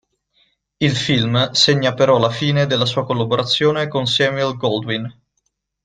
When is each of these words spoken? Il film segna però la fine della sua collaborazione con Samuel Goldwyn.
Il 0.79 0.95
film 0.95 1.51
segna 1.51 1.93
però 1.93 2.17
la 2.17 2.31
fine 2.31 2.65
della 2.65 2.85
sua 2.87 3.05
collaborazione 3.05 3.87
con 3.87 4.07
Samuel 4.07 4.55
Goldwyn. 4.57 5.15